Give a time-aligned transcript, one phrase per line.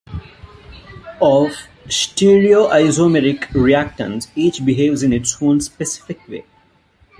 [1.21, 6.43] Of stereoisomeric reactants, each behaves in its own "specific" way.